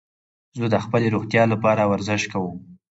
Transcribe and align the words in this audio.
زه 0.59 0.65
د 0.73 0.75
خپلي 0.85 1.07
روغتیا 1.15 1.43
له 1.51 1.57
پاره 1.63 1.83
ورزش 1.91 2.21
کوم. 2.31 2.55